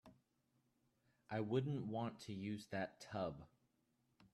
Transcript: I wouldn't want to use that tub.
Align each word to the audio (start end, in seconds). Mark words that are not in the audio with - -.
I 1.29 1.41
wouldn't 1.41 1.85
want 1.85 2.21
to 2.21 2.33
use 2.33 2.65
that 2.71 3.01
tub. 3.01 3.45